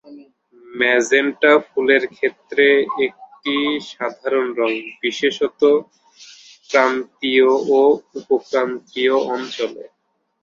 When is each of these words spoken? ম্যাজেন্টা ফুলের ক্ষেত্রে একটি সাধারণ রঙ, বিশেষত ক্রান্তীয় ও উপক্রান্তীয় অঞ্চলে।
ম্যাজেন্টা 0.71 1.51
ফুলের 1.67 2.03
ক্ষেত্রে 2.15 2.65
একটি 3.05 3.55
সাধারণ 3.91 4.47
রঙ, 4.59 4.71
বিশেষত 5.01 5.61
ক্রান্তীয় 6.69 7.49
ও 7.71 7.81
উপক্রান্তীয় 8.19 9.15
অঞ্চলে। 9.33 9.83